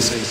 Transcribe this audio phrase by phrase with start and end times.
[0.00, 0.23] space.